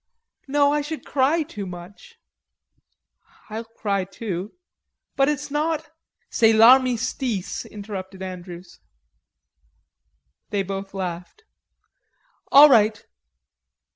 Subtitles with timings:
[0.47, 2.17] "No, I should cry too much."
[3.51, 4.53] "I'll cry too."
[5.15, 5.91] "But it's not..."
[6.31, 8.79] "Cest l'armistice," interrupted Andrews.
[10.49, 11.43] They both laughed!
[12.51, 13.05] "All right!